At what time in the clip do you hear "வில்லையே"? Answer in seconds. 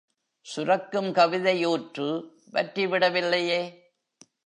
3.09-3.61